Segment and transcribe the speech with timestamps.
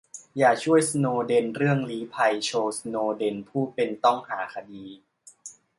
[0.37, 3.63] อย่าช่วยสโนว์เดนเรื่องลี้ภัย ชี้สโนว์เดนเป็นผู้
[4.05, 4.85] ต้องหาคดี